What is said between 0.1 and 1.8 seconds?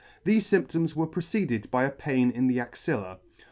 Thefe fymptoms were preceded